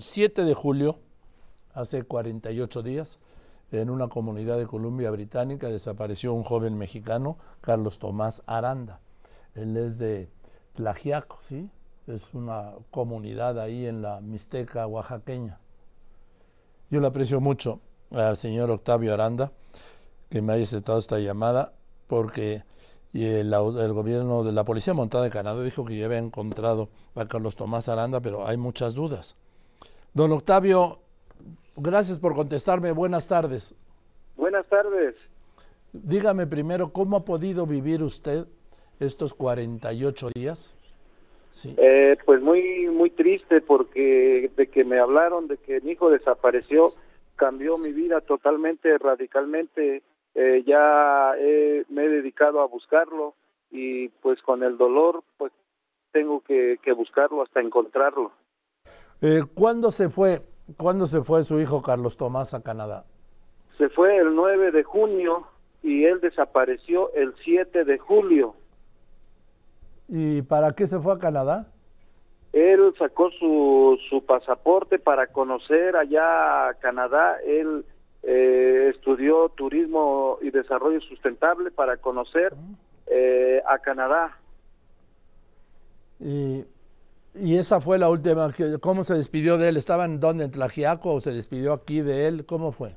[0.00, 0.98] 7 de julio,
[1.74, 3.18] hace 48 días,
[3.72, 9.00] en una comunidad de Columbia Británica desapareció un joven mexicano, Carlos Tomás Aranda.
[9.54, 10.28] Él es de
[10.74, 11.70] Tlajiaco, ¿sí?
[12.06, 15.60] Es una comunidad ahí en la Mixteca oaxaqueña.
[16.90, 17.80] Yo le aprecio mucho
[18.10, 19.52] al señor Octavio Aranda
[20.28, 21.72] que me haya aceptado esta llamada
[22.08, 22.64] porque
[23.12, 27.26] el, el, gobierno de la Policía Montada de Canadá dijo que ya había encontrado a
[27.26, 29.36] Carlos Tomás Aranda, pero hay muchas dudas.
[30.12, 30.98] Don Octavio,
[31.76, 32.90] gracias por contestarme.
[32.92, 33.74] Buenas tardes.
[34.36, 35.14] Buenas tardes.
[35.92, 38.46] Dígame primero, ¿cómo ha podido vivir usted
[38.98, 40.76] estos 48 días?
[41.50, 41.74] Sí.
[41.78, 46.90] Eh, pues muy muy triste porque de que me hablaron de que mi hijo desapareció
[47.34, 50.02] cambió mi vida totalmente radicalmente
[50.36, 51.34] eh, ya
[51.88, 53.34] me he dedicado a buscarlo
[53.72, 55.52] y pues con el dolor pues
[56.12, 58.30] tengo que, que buscarlo hasta encontrarlo
[59.22, 60.42] eh, ¿Cuándo se fue?
[60.76, 63.04] ¿Cuándo se fue su hijo Carlos Tomás a Canadá?
[63.78, 65.46] Se fue el 9 de junio
[65.82, 68.54] y él desapareció el 7 de julio.
[70.08, 71.68] ¿Y para qué se fue a Canadá?
[72.52, 77.36] Él sacó su, su pasaporte para conocer allá Canadá.
[77.46, 77.84] Él
[78.22, 82.52] eh, estudió turismo y desarrollo sustentable para conocer
[83.06, 84.36] eh, a Canadá.
[86.18, 86.64] Y
[87.34, 88.48] y esa fue la última.
[88.80, 89.76] ¿Cómo se despidió de él?
[89.76, 90.44] ¿Estaba en donde?
[90.44, 92.46] ¿En Tlajiaco o se despidió aquí de él?
[92.46, 92.96] ¿Cómo fue?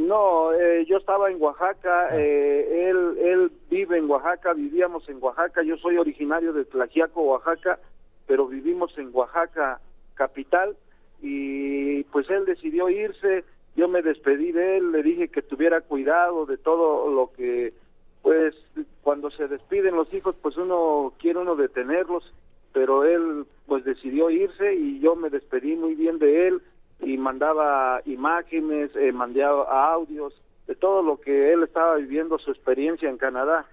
[0.00, 2.18] No, eh, yo estaba en Oaxaca, ah.
[2.18, 7.78] eh, él, él vive en Oaxaca, vivíamos en Oaxaca, yo soy originario de Tlajiaco, Oaxaca,
[8.26, 9.80] pero vivimos en Oaxaca
[10.14, 10.76] capital
[11.20, 13.44] y pues él decidió irse,
[13.76, 17.74] yo me despedí de él, le dije que tuviera cuidado de todo lo que,
[18.22, 18.54] pues
[19.02, 22.32] cuando se despiden los hijos, pues uno quiere uno detenerlos
[22.72, 26.62] pero él pues decidió irse y yo me despedí muy bien de él
[27.00, 30.34] y mandaba imágenes, eh, mandaba audios
[30.66, 33.66] de todo lo que él estaba viviendo, su experiencia en Canadá.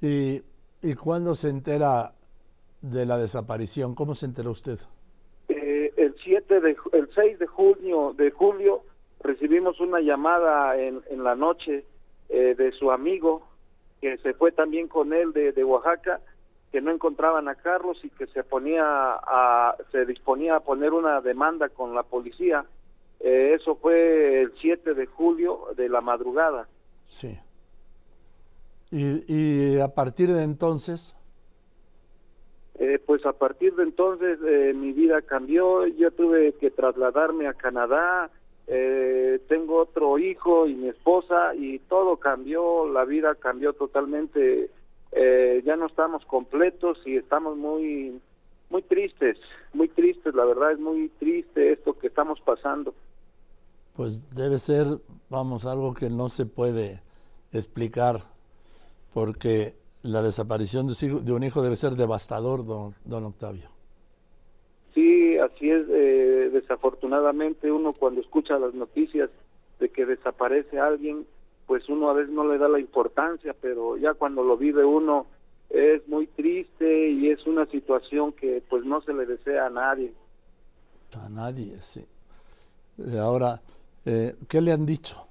[0.00, 0.42] ¿Y,
[0.82, 2.12] y cuándo se entera
[2.80, 3.94] de la desaparición?
[3.94, 4.78] ¿Cómo se enteró usted?
[5.48, 8.82] Eh, el 7 de, el 6 de junio de julio
[9.22, 11.84] recibimos una llamada en, en la noche
[12.28, 13.42] eh, de su amigo
[14.00, 16.20] que se fue también con él de, de Oaxaca
[16.70, 21.20] que no encontraban a Carlos y que se ponía a, se disponía a poner una
[21.20, 22.64] demanda con la policía.
[23.18, 26.68] Eh, eso fue el 7 de julio de la madrugada.
[27.04, 27.38] Sí.
[28.92, 31.16] ¿Y, y a partir de entonces?
[32.78, 37.54] Eh, pues a partir de entonces eh, mi vida cambió, yo tuve que trasladarme a
[37.54, 38.30] Canadá,
[39.48, 44.70] tengo otro hijo y mi esposa y todo cambió, la vida cambió totalmente
[45.12, 48.20] eh, ya no estamos completos y estamos muy
[48.70, 49.36] muy tristes,
[49.72, 52.94] muy tristes, la verdad es muy triste esto que estamos pasando.
[53.96, 54.86] Pues debe ser,
[55.28, 57.02] vamos, algo que no se puede
[57.52, 58.20] explicar,
[59.12, 63.68] porque la desaparición de un hijo debe ser devastador, don, don Octavio.
[64.94, 65.86] Sí, así es.
[65.90, 69.30] Eh, desafortunadamente uno cuando escucha las noticias
[69.78, 71.26] de que desaparece alguien,
[71.70, 75.28] pues uno a veces no le da la importancia, pero ya cuando lo vive uno
[75.68, 80.12] es muy triste y es una situación que pues no se le desea a nadie.
[81.14, 82.04] A nadie, sí.
[82.98, 83.60] Eh, ahora,
[84.04, 85.24] eh, ¿qué le han dicho?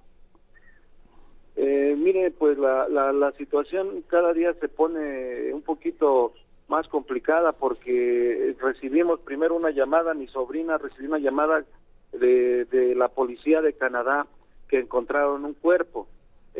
[1.57, 6.31] Eh, mire, pues la, la, la situación cada día se pone un poquito
[6.69, 11.65] más complicada porque recibimos primero una llamada, mi sobrina recibió una llamada
[12.13, 14.25] de, de la policía de Canadá
[14.69, 16.07] que encontraron un cuerpo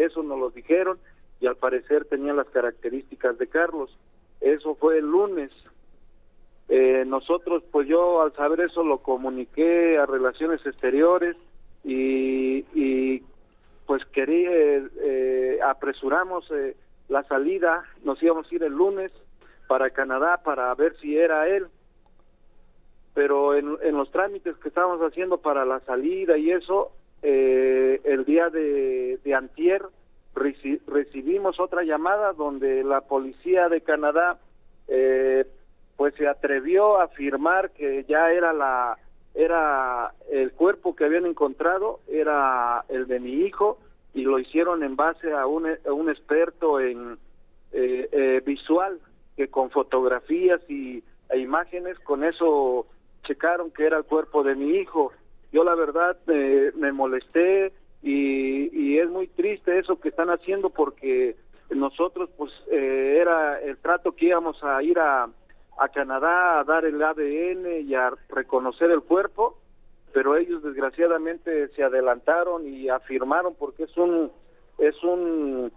[0.04, 0.98] eso nos lo dijeron
[1.42, 3.98] y al parecer tenía las características de Carlos.
[4.42, 5.52] Eso fue el lunes.
[6.68, 11.36] Eh, nosotros, pues yo al saber eso lo comuniqué a Relaciones Exteriores
[11.84, 13.24] y, y
[13.86, 16.76] pues quería, eh, apresuramos eh,
[17.08, 19.12] la salida, nos íbamos a ir el lunes
[19.68, 21.68] para Canadá para ver si era él.
[23.16, 28.26] Pero en, en los trámites que estábamos haciendo para la salida y eso, eh, el
[28.26, 29.84] día de, antier
[30.88, 34.40] recibimos otra llamada donde la policía de Canadá
[34.88, 35.46] eh,
[35.98, 38.98] pues se atrevió a afirmar que ya era la
[39.36, 43.78] era el cuerpo que habían encontrado era el de mi hijo
[44.14, 47.18] y lo hicieron en base a un, un experto en
[47.72, 49.00] eh, visual
[49.38, 52.88] que con fotografías y e imágenes con eso
[53.24, 55.12] checaron que era el cuerpo de mi hijo
[55.52, 61.36] yo la verdad me molesté y, y, es muy triste eso que están haciendo porque
[61.70, 65.30] nosotros pues eh, era el trato que íbamos a ir a,
[65.78, 69.58] a Canadá a dar el ADN y a reconocer el cuerpo,
[70.14, 74.32] pero ellos desgraciadamente se adelantaron y afirmaron porque es un
[74.78, 75.72] es un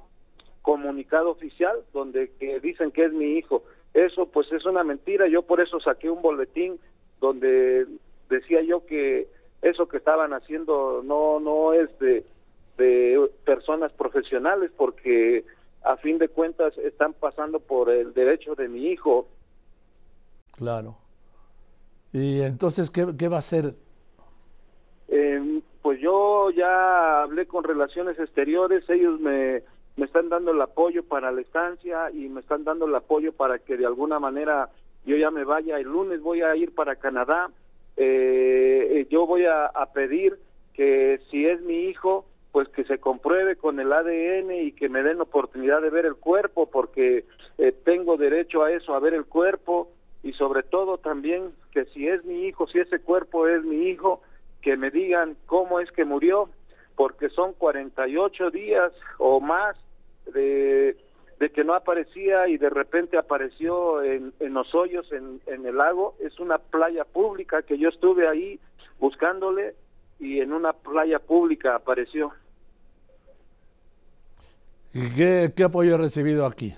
[0.63, 3.65] comunicado oficial donde que dicen que es mi hijo.
[3.95, 6.79] Eso pues es una mentira, yo por eso saqué un boletín
[7.21, 7.87] donde
[8.29, 9.29] decía yo que
[9.63, 12.25] eso que estaban haciendo no no es de,
[12.77, 15.45] de personas profesionales porque
[15.85, 19.27] a fin de cuentas están pasando por el derecho de mi hijo.
[20.53, 20.97] Claro.
[22.13, 23.75] Y entonces, ¿qué, qué va a hacer?
[25.09, 29.63] Eh, pues yo ya hablé con Relaciones Exteriores, ellos me,
[29.97, 33.59] me están dando el apoyo para la estancia y me están dando el apoyo para
[33.59, 34.71] que de alguna manera
[35.05, 35.79] yo ya me vaya.
[35.79, 37.51] El lunes voy a ir para Canadá.
[37.97, 40.39] Eh, yo voy a, pedir
[40.75, 45.03] que si es mi hijo, pues que se compruebe con el ADN y que me
[45.03, 47.25] den oportunidad de ver el cuerpo, porque
[47.59, 49.91] eh, tengo derecho a eso, a ver el cuerpo,
[50.23, 54.23] y sobre todo también que si es mi hijo, si ese cuerpo es mi hijo,
[54.61, 56.49] que me digan cómo es que murió,
[56.95, 59.77] porque son 48 días o más
[60.33, 60.92] de,
[61.43, 65.77] de que no aparecía y de repente apareció en, en los hoyos en, en el
[65.77, 66.15] lago.
[66.21, 68.61] Es una playa pública que yo estuve ahí
[69.01, 69.75] buscándole
[70.21, 72.31] y en una playa pública apareció.
[74.95, 76.77] ¿Y qué, qué apoyo ha recibido aquí?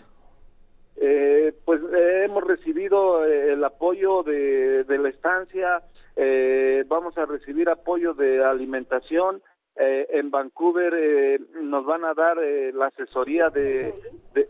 [0.96, 5.82] Eh, pues eh, hemos recibido eh, el apoyo de, de la estancia,
[6.16, 9.42] eh, vamos a recibir apoyo de alimentación.
[9.76, 13.92] Eh, en Vancouver eh, nos van a dar eh, la asesoría de,
[14.32, 14.48] de,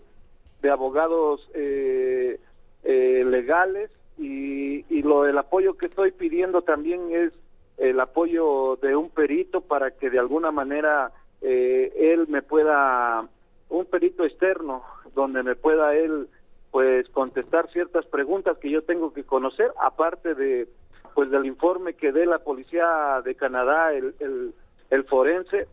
[0.61, 2.39] de abogados eh,
[2.83, 7.33] eh, legales y, y lo el apoyo que estoy pidiendo también es
[7.79, 11.11] el apoyo de un perito para que de alguna manera
[11.41, 13.27] eh, él me pueda
[13.71, 14.85] un perito externo
[15.15, 16.29] donde me pueda él
[16.71, 20.69] pues contestar ciertas preguntas que yo tengo que conocer aparte de
[21.15, 24.55] pues del informe que dé la policía de Canadá el, el,
[24.95, 25.69] el forense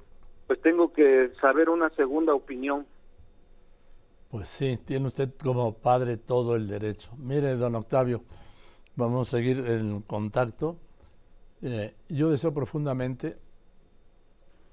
[0.48, 2.86] pues tengo que saber una segunda opinión
[4.30, 7.12] Pues sí, tiene usted como padre todo el derecho.
[7.18, 8.24] Mire, don Octavio,
[8.96, 10.78] vamos a seguir en contacto.
[11.62, 13.38] Eh, yo deseo profundamente,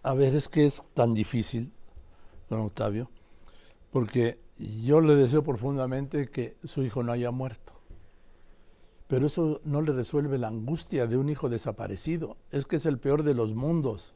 [0.03, 1.73] a ver, es que es tan difícil,
[2.49, 3.11] don Octavio,
[3.91, 7.73] porque yo le deseo profundamente que su hijo no haya muerto.
[9.09, 12.37] Pero eso no le resuelve la angustia de un hijo desaparecido.
[12.51, 14.15] Es que es el peor de los mundos.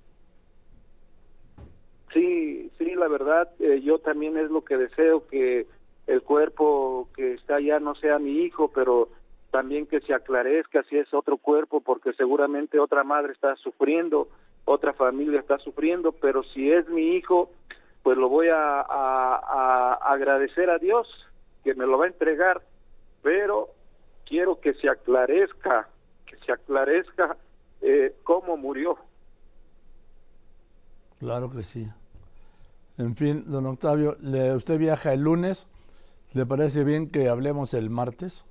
[2.12, 5.66] Sí, sí, la verdad, eh, yo también es lo que deseo, que
[6.06, 9.08] el cuerpo que está allá no sea mi hijo, pero
[9.50, 14.28] también que se aclarezca si es otro cuerpo, porque seguramente otra madre está sufriendo,
[14.64, 17.50] otra familia está sufriendo, pero si es mi hijo,
[18.04, 21.08] pues lo voy a, a, agradecer a Dios
[21.64, 22.62] que me lo va a entregar,
[23.20, 23.70] pero
[24.26, 25.88] quiero que se aclarezca,
[26.24, 27.36] que se aclarezca
[27.80, 28.96] eh, cómo murió.
[31.18, 31.88] Claro que sí.
[32.98, 35.68] En fin, don Octavio, le, usted viaja el lunes.
[36.32, 38.46] ¿Le parece bien que hablemos el martes?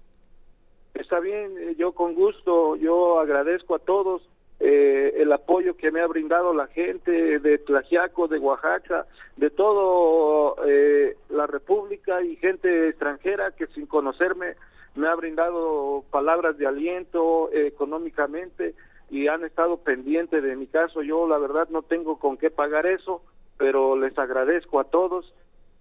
[0.94, 4.22] Está bien, eh, yo con gusto, yo agradezco a todos
[4.64, 10.56] eh, el apoyo que me ha brindado la gente de Tlaxiaco, de Oaxaca, de todo
[10.68, 14.54] eh, la República y gente extranjera que sin conocerme
[14.94, 18.76] me ha brindado palabras de aliento eh, económicamente
[19.10, 21.02] y han estado pendientes de mi caso.
[21.02, 23.24] Yo la verdad no tengo con qué pagar eso,
[23.62, 25.32] pero les agradezco a todos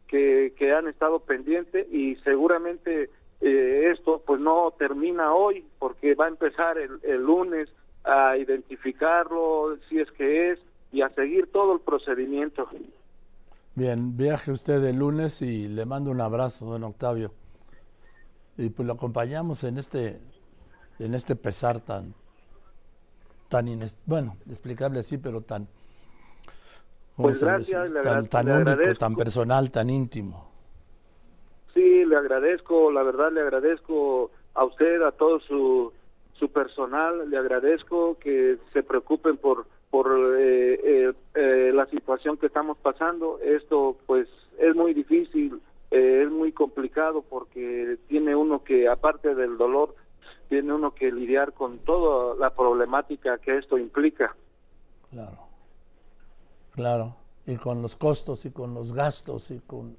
[0.06, 3.08] que, que han estado pendientes y seguramente
[3.40, 7.70] eh, esto pues no termina hoy porque va a empezar el, el lunes
[8.04, 10.58] a identificarlo si es que es
[10.92, 12.68] y a seguir todo el procedimiento.
[13.74, 17.32] Bien, viaje usted el lunes y le mando un abrazo, don Octavio.
[18.58, 20.20] Y pues lo acompañamos en este,
[20.98, 22.12] en este pesar tan,
[23.48, 25.79] tan ines- bueno, explicable así, pero tan, ¿cómo
[27.22, 28.98] Pues gracias, le tan, agra- tan le único, agradezco.
[28.98, 30.50] tan personal, tan íntimo.
[31.74, 35.92] Sí, le agradezco, la verdad le agradezco a usted, a todo su,
[36.34, 40.06] su personal, le agradezco que se preocupen por por
[40.38, 43.40] eh, eh, eh, la situación que estamos pasando.
[43.42, 45.60] Esto pues es muy difícil,
[45.90, 49.96] eh, es muy complicado porque tiene uno que, aparte del dolor,
[50.48, 54.36] tiene uno que lidiar con toda la problemática que esto implica.
[55.10, 55.38] Claro.
[56.74, 57.16] Claro.
[57.46, 59.96] Y con los costos y con los gastos y con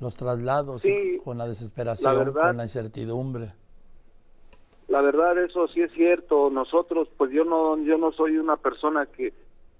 [0.00, 3.52] los traslados Sí, y con la desesperación, verdad- con la incertidumbre.
[4.88, 6.50] La verdad eso sí es cierto.
[6.50, 9.32] Nosotros, pues yo no, yo no soy una persona que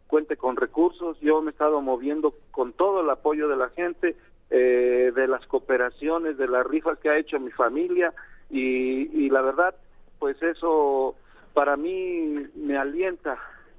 [0.06, 1.18] cuente con recursos.
[1.20, 4.16] Yo me he estado moviendo con todo el apoyo de la gente,
[4.50, 8.14] eh, de las cooperaciones, de las rifas que ha hecho mi familia
[8.48, 9.74] y, y la verdad,
[10.18, 11.14] pues eso
[11.52, 13.38] para mí me alienta,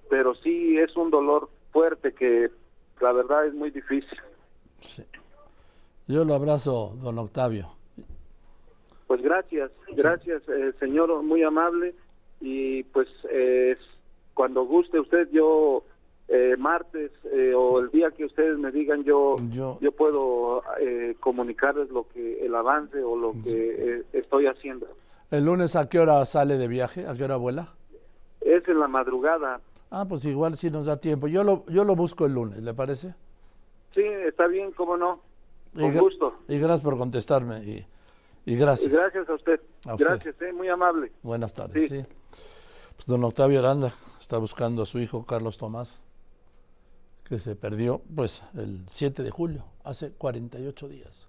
[0.10, 2.50] pero sí es un dolor fuerte que
[3.02, 4.18] la verdad es muy difícil.
[4.80, 5.04] Sí.
[6.08, 7.68] Yo lo abrazo, don Octavio.
[9.08, 11.96] Pues gracias, gracias, eh, señor, muy amable.
[12.40, 13.78] Y pues eh,
[14.34, 15.84] cuando guste usted, yo
[16.28, 17.12] eh, martes
[17.56, 20.64] o el día que ustedes me digan, yo yo, puedo
[21.20, 24.88] comunicarles lo que el avance o lo que estoy haciendo.
[25.32, 27.08] ¿El lunes a qué hora sale de viaje?
[27.08, 27.74] ¿A qué hora vuela?
[28.42, 29.62] Es en la madrugada.
[29.96, 31.28] Ah, pues igual si nos da tiempo.
[31.28, 33.14] Yo lo, yo lo busco el lunes, ¿le parece?
[33.94, 35.22] Sí, está bien, cómo no.
[35.76, 36.36] Con gusto.
[36.48, 37.64] Y gracias por contestarme.
[37.64, 37.86] Y,
[38.46, 38.92] y gracias.
[38.92, 39.62] Y gracias a usted.
[40.00, 41.12] Gracias, eh, muy amable.
[41.22, 41.92] Buenas tardes.
[41.92, 42.04] Sí.
[42.96, 46.02] Pues don Octavio Aranda está buscando a su hijo Carlos Tomás,
[47.24, 51.28] que se perdió pues el 7 de julio, hace 48 días.